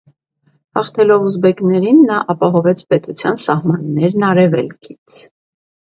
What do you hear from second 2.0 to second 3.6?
նա ապահովեց պետության